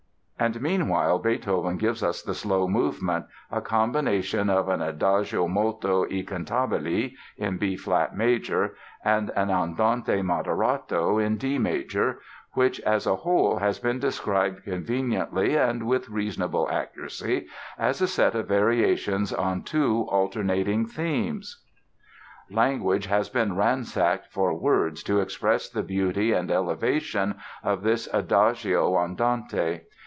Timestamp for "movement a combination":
2.67-4.49